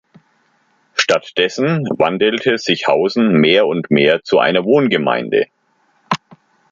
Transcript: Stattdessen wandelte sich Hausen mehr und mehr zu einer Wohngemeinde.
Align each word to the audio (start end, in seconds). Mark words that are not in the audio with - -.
Stattdessen 0.95 1.83
wandelte 1.99 2.57
sich 2.57 2.87
Hausen 2.87 3.33
mehr 3.33 3.67
und 3.67 3.91
mehr 3.91 4.23
zu 4.23 4.39
einer 4.39 4.63
Wohngemeinde. 4.65 5.45